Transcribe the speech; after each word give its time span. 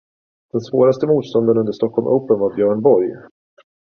Den 0.51 0.61
svåraste 0.61 1.07
motståndaren 1.07 1.57
under 1.57 1.73
Stockholm 1.73 2.07
open 2.07 2.39
var 2.39 2.55
Björn 2.55 2.81
Borg. 2.81 3.17